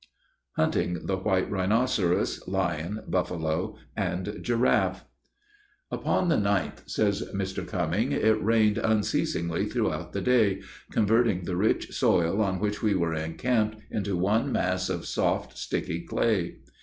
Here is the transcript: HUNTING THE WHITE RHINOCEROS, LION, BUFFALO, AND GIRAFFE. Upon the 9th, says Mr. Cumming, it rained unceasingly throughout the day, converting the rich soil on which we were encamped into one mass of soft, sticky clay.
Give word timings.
HUNTING 0.55 1.05
THE 1.05 1.17
WHITE 1.17 1.47
RHINOCEROS, 1.51 2.47
LION, 2.47 3.03
BUFFALO, 3.07 3.77
AND 3.95 4.39
GIRAFFE. 4.43 5.05
Upon 5.91 6.27
the 6.27 6.37
9th, 6.37 6.89
says 6.89 7.21
Mr. 7.35 7.67
Cumming, 7.67 8.11
it 8.11 8.43
rained 8.43 8.79
unceasingly 8.79 9.67
throughout 9.69 10.11
the 10.11 10.21
day, 10.21 10.63
converting 10.91 11.43
the 11.43 11.55
rich 11.55 11.93
soil 11.93 12.41
on 12.41 12.59
which 12.59 12.81
we 12.81 12.95
were 12.95 13.13
encamped 13.13 13.77
into 13.91 14.17
one 14.17 14.51
mass 14.51 14.89
of 14.89 15.05
soft, 15.05 15.55
sticky 15.55 15.99
clay. 16.01 16.55